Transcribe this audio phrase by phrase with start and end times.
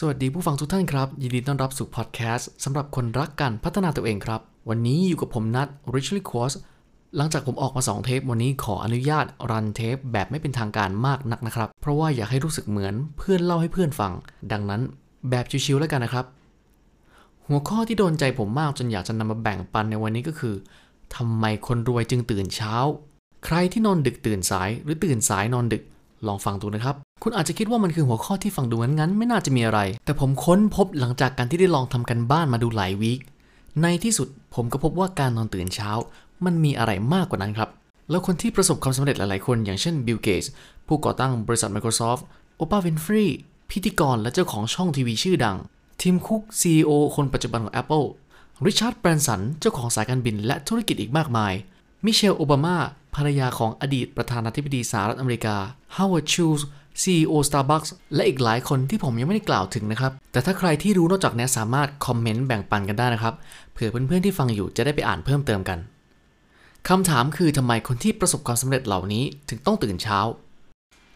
[0.00, 6.54] สวัสดีผู้ฟังทุกท่านครับ ยินดีต้อนรับสู่พอดแคสต์สำหรับคนรักการพัฒนาตัวเองครับ วันนี้อยู่กับผมนัท Richly q u a r t
[7.16, 14.12] หลังจากผมออกมา 2 เทป วันนี้ขออนุญาตรันเทปแบบไม่เป็นทางการมากนักนะครับ เพราะว่าอยากให้รู้สึกเหมือนเพื่อนเล่าให้เพื่อนฟัง
[14.52, 14.82] ดังนั้น
[15.30, 16.24] แบบชิวๆแล้วกันนะครับ
[17.46, 20.54] หัวข้อที่โดนใจผมมากจนอยากจะนำมาแบ่งปันในวันนี้ก็คือ
[21.16, 22.74] ทำไมคนรวยจึงตื่นเช้า
[23.44, 25.82] ใครที่นอนดึกตื่นสายหรือตื่นสายนอนดึก
[26.26, 33.20] ลองฟังดูนะครับ คุณอาจจะคิดว่ามันคือหัวข้อที่ฟังดูงั้นๆ ไม่น่าจะมีอะไร แต่ผมค้นพบหลังจากการที่ได้ลองทำการบ้านมาดูหลาย week
[33.82, 35.90] ในที่สุดผมก็พบว่าการนอนตื่นเช้า
[36.44, 37.68] มันมีอะไรมากกว่านั้นครับ
[38.10, 40.50] แล้วคนที่ประสบความสำเร็จหลายๆคน อย่างเช่นบิลเกตส์
[40.86, 42.22] ผู้ก่อตั้งบริษัท Microsoft
[42.56, 43.24] โอปราห์วินฟรีย์
[43.70, 45.56] พิธีกรและเจ้าของช่องทีวีชื่อดัง
[46.02, 48.06] ทิมคุก CEO คนปัจจุบันของ Apple
[48.66, 51.52] ริชาร์ดแบรนสันเจ้าของสายการบินและธุรกิจอีกมากมาย
[52.04, 52.76] มิเชลโอบามา
[53.14, 55.56] ภรรยาของอดีตประธานาธิบดีสหรัฐอเมริกา
[55.96, 56.62] Howard Schultz
[57.02, 63.34] CEO Starbucks และอีกหลายคนที่ผมยังไม่ได้กล่าวถึงนะครับ แต่ถ้าใครที่รู้นอกจากนี้สามารถคอมเมนต์แบ่งปันกันได้นะครับ
[63.72, 65.78] เผื่อเพื่อนๆที่ฟังอยู่จะได้ไปอ่านเพิ่มเติมกัน
[66.88, 70.18] คำถามคือทำไมคนที่ประสบความสำเร็จเหล่านี้ถึงต้องตื่นเช้า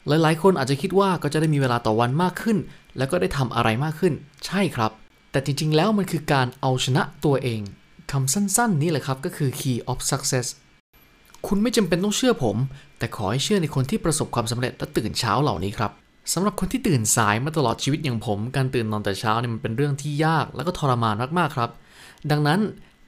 [0.08, 2.58] หลายๆ คนอาจจะคิดว่าก็จะได้มีเวลาต่อวันมากขึ้น
[2.98, 4.12] แล้วก็ได้ทำอะไรมากขึ้น
[4.46, 4.90] ใช่ครับ
[5.30, 7.60] แต่จริงๆ แล้วมันคือการเอาชนะตัวเอง
[8.12, 10.46] คำสั้นๆ นี่แหละครับก็คือ key of success
[11.46, 12.56] คุณไม่จำเป็นต้องเชื่อผม
[12.98, 15.90] แต่ขอให้เชื่อในคนที่ประสบความสำเร็จและตื่นเช้าเหล่านี้ครับ
[16.32, 21.70] สำหรับคนที่ตื่นสายมาตลอดชีวิตอย่างผม การตื่นนอนแต่เช้าเนี่ยมันเป็นเรื่องที่ยากและก็ทรมานมากๆครับ
[22.30, 22.60] ดังนั้น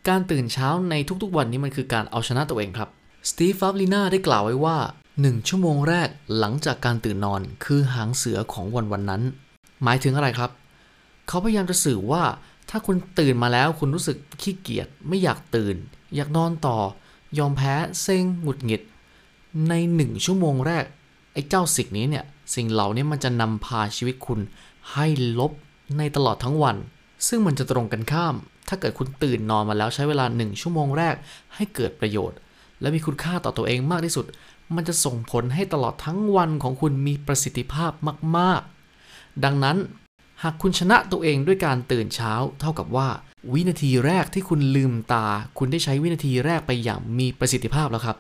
[0.09, 2.89] การตื่นเช้าในทุกๆวันนี้มันคือการเอาชนะตัวเองครับ
[3.29, 4.77] สตีฟฟาบลิน่าได้กล่าวไว้ว่า
[5.13, 9.23] 1 ชั่วโมงแรกหลังจากการตื่นนอนคือหางเสือของวันวันนั้น
[9.85, 10.51] หมายถึงอะไรครับ
[11.29, 12.23] เขาพยายามจะสื่อว่า
[12.71, 15.77] ถ้าคุณตื่นมาแล้วคุณรู้สึกขี้เกียจไม่อยากตื่น
[16.15, 16.79] อยากนอนต่อ
[17.39, 18.83] ยอมแพ้เซ็งหงุดหงิด
[19.69, 20.85] ในหนึ่งชั่วโมงแรก
[21.33, 24.41] ไอ้เจ้าสิ่งนี้เนี่ย สิ่งเหล่านี้มันจะนำพาชีวิตคุณ
[24.93, 25.07] ให้
[25.39, 25.53] ลบ
[25.99, 26.77] ในตลอดทั้งวัน
[27.29, 28.35] ซึ่งมันจะตรงกันข้าม
[28.69, 31.15] ถ้าเกิดคุณตื่นนอนมาแล้วใช้เวลาหนึ่งชั่วโมงแรก
[31.55, 32.39] ให้เกิดประโยชน์
[32.81, 34.27] และมีคุณค่าต่อตัวเองมากที่สุด
[34.75, 37.93] มันจะส่งผลให้ตลอดทั้งวันของคุณมีประสิทธิภาพ
[38.39, 38.61] มาก
[39.03, 39.77] ๆ ดังนั้น
[40.43, 43.09] หากคุณชนะตัวเองด้วยการตื่นเช้า เท่ากับว่า
[43.53, 45.27] วินาทีแรกที่คุณลืมตา
[45.59, 48.17] คุณได้ใช้วินาทีแรกไปอย่างมีประสิทธิภาพแล้วครับ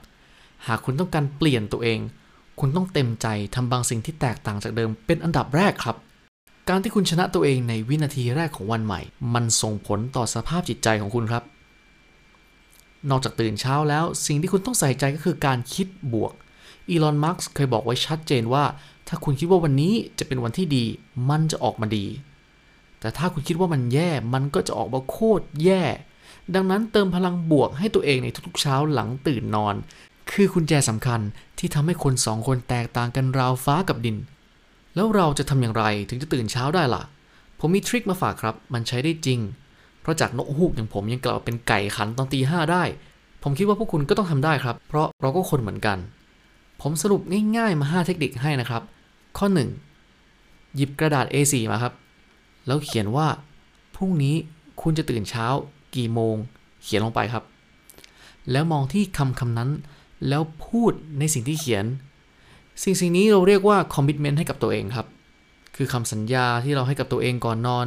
[0.66, 1.98] หากคุณต้องการเปลี่ยนตัวเอง
[2.60, 5.96] คุณต้องเต็มใจทำบางสิ่งที่แตกต่างจากเดิมเป็นอันดับแรกครับ
[6.68, 9.00] การที่คุณชนะตัวเองในวินาทีแรกของวันใหม่
[9.34, 11.42] มันส่งผลต่อสภาพจิตใจของคุณครับ
[13.10, 16.32] นอกจากตื่นเช้าแล้ว สิ่งที่คุณต้องใส่ใจก็คือการคิดบวก
[16.88, 18.64] อีลอน มัสก์เคยบอกไว้ชัดเจนว่า
[19.08, 20.84] ถ้าคุณคิดว่าวันนี้จะเป็นวันที่ดี
[21.28, 22.06] มันจะออกมาดี
[23.04, 25.82] แต่ถ้าคุณคิดว่ามันแย่มันก็จะออกมาโคตรแย่
[26.54, 29.75] ดังนั้นเติมพลังบวกให้ตัวเองในทุกๆเช้าหลังตื่นนอน
[30.32, 31.20] คือคุณแจสำคัญ
[31.59, 34.16] ที่ทำให้คนสองคนแตกต่างกันราวฟ้ากับดิน
[34.94, 37.03] แล้วเราจะทำอย่างไรถึงจะตื่นเช้าได้ล่ะ
[37.59, 39.41] ผมมีทริคมาฝากครับ มันใช้ได้จริง
[40.00, 42.82] เพราะจากนกฮูกอย่างผมยังกลับเป็นไก่ขันตอนตีห้าได้
[43.42, 45.98] ผมคิดว่าพวกคุณก็ต้องทำได้ครับ เพราะเราก็คนเหมือนกัน
[46.82, 47.22] ผมสรุป
[47.56, 48.82] ง่ายๆมา 5 เทคนิคให้นะครับ
[49.38, 49.47] ข้อ
[50.10, 51.92] 1 หยิบกระดาษ A4 มาครับ
[52.66, 53.28] แล้วเขียนว่า
[53.94, 54.34] พรุ่งนี้
[54.82, 55.47] คุณจะตื่นเช้า
[55.94, 56.34] กี่โมง
[56.82, 57.44] เขียนลงไปครับ
[58.50, 59.70] แล้วมองที่คำคำนั้น
[60.28, 61.84] แล้วพูดในสิ่งที่เขียน
[62.82, 65.06] สิ่งสิ่งนี้เราเรียกว่าคอมมิชเมนต์ให้กับตัวเองครับ
[65.76, 67.86] คือคำสัญญาที่เราให้กับตัวเองก่อนนอน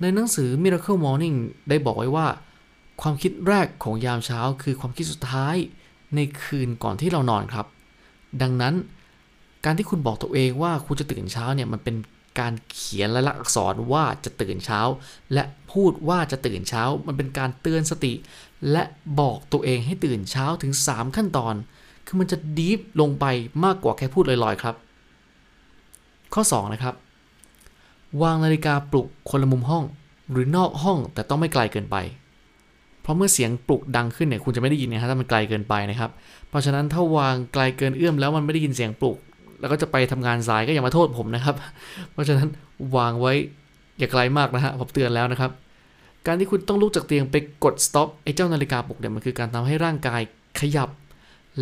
[0.00, 1.36] ในหนังสือ Miracle Morning
[1.68, 2.26] ได้บอกไว้ว่า
[3.00, 5.56] ความคิดแรกของยามเช้า คือความคิดสุดท้าย
[6.14, 7.66] ในคืนก่อนที่เรานอนครับ
[8.42, 8.74] ดังนั้น
[9.64, 11.96] การที่คุณบอกตัวเองว่าคุณจะตื่นเช้าเนี่ยมันเป็น
[12.40, 14.80] การเขียนแลายลักษณ์อักษรว่าจะตื่นเช้า
[15.32, 18.12] และพูดว่าจะตื่นเช้า มันเป็นการเตือนสติ
[18.72, 18.82] และ
[19.20, 21.54] บอกตัวเองให้ตื่นเช้าถึง 3 ขั้นตอน
[22.06, 23.24] คือมันจะดีฟลงไป
[23.64, 24.74] มากกว่าแค่พูดลอยๆครับ
[26.34, 26.94] ข้อ 2 นะครับ
[28.22, 29.84] วางนาฬิกาปลุกคนละมุมห้อง
[30.30, 31.96] หรือนอกห้องแต่ต้องไม่ไกลเกินไป
[33.02, 36.10] เพราะเมื่อเสียงปลุกดังขึ้นเนี่ยคุณจะไม่ได้ยินนะครับถ้ามันไกลเกินไปนะครับ
[36.48, 39.16] เพราะฉะนั้นถ้าวางไกลเกินเอื้อมแล้วมันไม่ได้ยินเสียงปลุก
[39.60, 41.56] แล้วก็จะไปทำงานสายก็อย่ามาโทษผมนะครับ
[42.12, 42.48] เพราะฉะนั้น
[42.96, 43.32] วางไว้
[43.98, 45.50] อย่าไกลมากนะฮะผมเตือนแล้วนะครับ
[46.26, 50.20] การที่คุณต้องลุกจากเตียงไปกด stop ไอ้เจ้านาฬิกาปลุกเนี่ยมันคือการทำให้ร่างกาย
[50.60, 50.88] ขยับ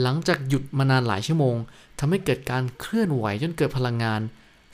[0.03, 1.57] หลังจากหยุดมานานหลายชั่วโมง
[1.99, 4.21] ทำให้เกิดการเคลื่อนไหวจนเกิดพลังงาน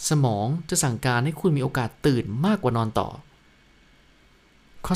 [0.09, 3.09] สมองจะสั่งการให้คุณมีโอกาสตื่นมากกว่านอนต่อ
[4.87, 4.95] ข้อ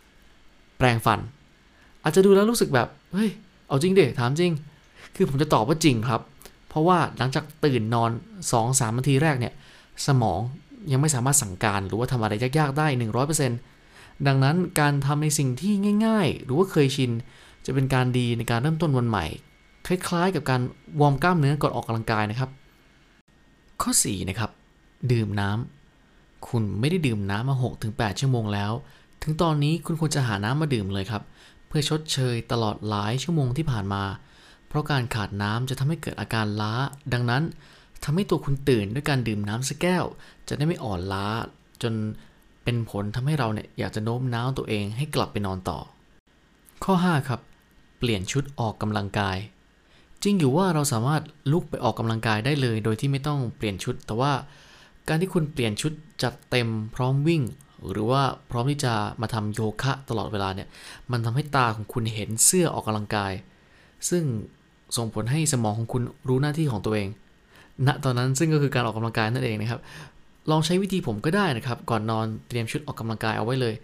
[0.00, 1.20] 3 แปรงฟัน
[2.02, 3.30] อาจจะดูแล้วรู้สึกแบบเฮ้ย
[3.68, 4.52] เอาจริงเดถามจริง
[5.16, 6.20] คือผมจะตอบว่าจริงครับ
[6.68, 8.10] เพราะว่าหลังจากตื่นนอน
[8.54, 9.54] 2-3นาทีแรกเนี่ย
[10.06, 10.40] สมอง
[10.92, 12.86] ยังไม่สามารถสั่งการหรือว่าทำอะไรยากๆได้
[13.56, 15.72] 100%ดังนั้นการทำในสิ่งที่
[16.06, 17.10] ง่าย ๆ หรือว่าเคยชิน
[17.66, 19.26] จะเป็นการดีในการเริ่มต้นวันใหม่
[19.86, 20.60] คล้ายๆ กับการ
[21.00, 22.50] วอร์มกล้ามเนื้อก่อนออกกำลังกายนะครับ
[23.82, 24.50] ข้อ4นะครับ
[25.12, 25.50] ดื่มน้
[26.48, 27.56] คุณไม่ได้ดื่มน้ำมา
[27.88, 28.72] 6-8 ชั่วโมงแล้ว
[29.22, 31.22] ถึงตอนนี้คุณควรจะหาน้ำมาดื่มเลยครับ
[31.68, 34.02] เพื่อชดเชยตลอดหลายชั่วโมงที่ผ่านมา
[34.68, 36.72] เพราะการขาดน้ำจะทำให้เกิดอาการล้า
[37.12, 37.42] ดังนั้น
[38.04, 40.04] ทำให้ตัวคุณตื่นด้วยการดื่มน้ำสักแก้ว
[40.48, 41.26] จะได้ไม่อ่อนล้า
[41.82, 41.94] จน
[42.64, 45.78] เป็นผลทำให้เราเนี่ยอยากจะโน้มน้าวตัวเองให้กลับไปนอนต่อ
[46.84, 47.40] ข้อ 5 ครับ
[47.98, 49.36] เปลี่ยนชุดออกกำลังกาย
[50.22, 51.22] จริงอยู่ว่าเราสามารถ
[51.52, 54.32] ลุกไปออกกำลังกายได้เลย โดยที่ไม่ต้องเปลี่ยนชุด แต่ว่า
[55.08, 55.92] การที่คุณเปลี่ยนชุด
[56.22, 57.42] จัดเต็มพร้อมวิ่ง
[57.90, 60.68] หรือว่าพร้อมที่จะมาทำโยคะตลอดเวลาเนี่ย
[61.10, 63.32] มันทำให้ตาของคุณเห็นเสื้อออกกำลังกาย
[64.10, 64.24] ซึ่ง
[64.96, 67.08] ส่งผลให้สมองของคุณรู้หน้าที่ของตัวเอง
[67.86, 69.80] ณ ตอนนั้นซึ่งก็คือการออกกำลังกายนั่นเองนะครับ
[70.50, 73.74] ลองใช้วิธีผมก็ได้นะครับ ก่อนนอนเตรียมชุดออกกำลังกายเอาไว้เลย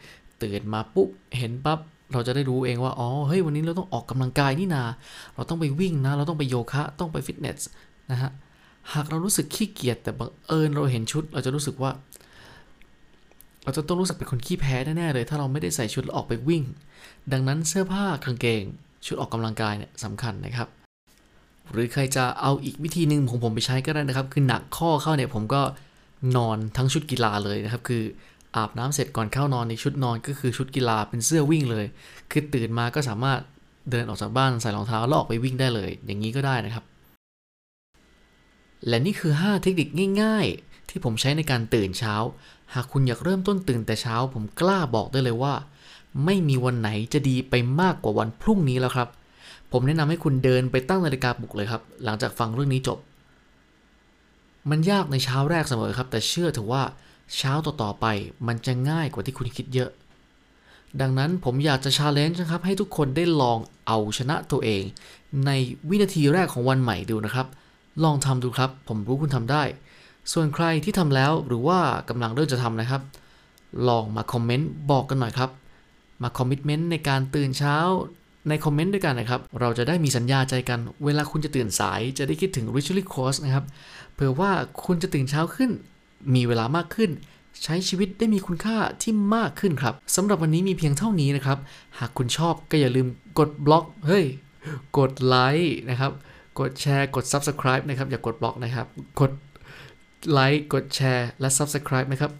[0.42, 1.08] ตื่นมาปุ๊บ
[1.38, 1.78] เห็นปั๊บ
[2.12, 4.84] เราจะได้รู้เองว่า อ๋อ เฮ้ย วันนี้เราต้องออกกำลังกายนี่นา
[5.34, 7.60] เราต้องไปวิ่งนะ เราต้องไปโยคะ ต้องไปฟิตเนส
[8.10, 8.30] นะฮะ
[8.92, 11.90] หากเรารู้สึกขี้เกียจแต่บังเอิญเราเห็นชุด เราจะรู้สึกว่า
[13.64, 16.62] เราจะต้องรู้สึกเป็นคนขี้แพ้แน่ๆเลย ถ้าเราไม่ได้ใส่ชุดแล้วออกไปวิ่ง
[17.32, 18.62] ดังนั้นเสื้อผ้ากางเกง
[19.06, 20.83] ชุดออกกำลังกายเนี่ยสำคัญนะครับ
[21.72, 25.62] หรือใครจะเอาอีกวิธีหนึ่งของผมไปใช้ก็ได้นะครับ คือหนักข้อเข้าเนี่ยผมก็
[26.37, 28.02] นอนทั้งชุดกีฬาเลยนะครับ คือ
[28.56, 31.87] อาบน้ำเสร็จก่อนเข้านอนในชุดนอนก็คือชุดกีฬาเป็นเสื้อวิ่งเลย
[32.31, 33.40] คือตื่นมาก็สามารถ
[33.90, 36.84] เดินออกจากบ้านใส่รองเท้าแล้วออกไปวิ่งได้เลย อย่างนี้ก็ได้นะครับ
[38.88, 39.88] และนี่คือ 5 เทคนิค
[40.22, 42.14] ง่าย ๆ ที่ผมใช้ในการตื่นเช้า
[42.75, 45.55] หากคุณอยากเริ่มต้นตื่นแต่เช้า ผมกล้าบอกได้เลยว่า
[46.25, 49.08] ไม่มีวันไหนจะดีไปมากกว่าวันพรุ่งนี้แล้วครับ
[49.76, 52.99] ผมแนะนำให้คุณเดินไปตั้งนาฬิกาปลุกเลยครับ หลังจากฟังเรื่องนี้จบ
[54.71, 56.82] มันยากในเช้าแรกเสมอครับ แต่เชื่อเถอะว่า
[57.37, 58.06] เช้าต่อๆไป
[58.47, 59.91] มันจะง่ายกว่าที่คุณคิดเยอะ
[61.00, 64.82] ดังนั้นผมอยากจะชาเลนจ์นะครับ ให้ทุกคนได้ลองเอาชนะตัวเอง
[65.47, 65.50] ใน
[65.88, 67.47] วินาทีแรกของวันใหม่ดูนะครับ
[68.05, 69.62] ลองทำดูครับ ผมรู้คุณทำได้
[70.32, 71.79] ส่วนใครที่ทำแล้วหรือว่า
[72.09, 73.03] กำลังเริ่มจะทำนะครับ
[73.88, 75.50] ลองมาคอมเมนต์บอกกันหน่อยครับ
[76.23, 77.76] มา commitment ในการตื่นเช้า
[78.49, 83.64] ในคอมเมนต์ด้วยกันนะครับ เราจะได้มีสัญญาใจกัน เวลาคุณจะตื่นสายจะได้คิดถึง Ritually Course นะครับ
[84.14, 84.50] เผื่อว่า
[84.85, 85.70] คุณจะตื่นเช้าขึ้น
[86.35, 87.11] มีเวลามากขึ้น
[87.64, 91.58] ใช้ชีวิตได้มีคุณค่าที่มากขึ้นครับสำหรับวันนี้มีเพียงเท่านี้นะครับ
[91.99, 93.06] หากคุณชอบก็อย่าลืม
[93.38, 94.25] กดบล็อกเฮ้ย
[94.99, 96.12] กดไลค์นะครับ
[96.58, 98.87] กดแชร์กด Subscribe นะครับ อย่ากดบล็อกนะครับ
[99.20, 99.32] กด
[100.32, 102.32] ไลค์กดแชร์และ Subscribe นะครับ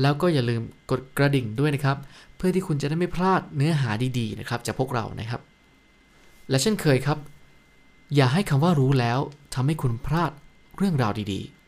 [0.00, 1.96] แล้วก็อย่าลืมกดกระดิ่งด้วยนะครับ
[2.36, 5.40] เพื่อที่คุณจะได้ไม่พลาดเนื้อหาดีๆนะครับจากพวกเรานะครับ
[6.50, 7.18] และเช่นเคยครับ
[8.14, 9.18] อย่าให้คำว่ารู้แล้ว
[9.54, 10.32] ทำให้คุณพลาด
[10.76, 11.59] เรื่องราวดีๆ